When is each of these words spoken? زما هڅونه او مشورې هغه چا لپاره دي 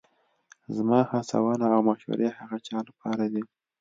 زما 0.75 0.99
هڅونه 1.11 1.65
او 1.75 1.81
مشورې 1.89 2.29
هغه 2.37 2.57
چا 2.67 2.77
لپاره 2.87 3.23
دي 3.33 3.43